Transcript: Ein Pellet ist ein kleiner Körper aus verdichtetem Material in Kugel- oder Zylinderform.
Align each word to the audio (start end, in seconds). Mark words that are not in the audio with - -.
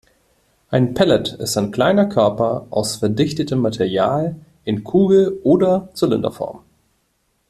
Ein 0.71 0.95
Pellet 0.95 1.33
ist 1.33 1.55
ein 1.57 1.69
kleiner 1.69 2.07
Körper 2.07 2.65
aus 2.71 2.95
verdichtetem 2.95 3.59
Material 3.59 4.35
in 4.65 4.83
Kugel- 4.83 5.37
oder 5.43 5.89
Zylinderform. 5.93 6.63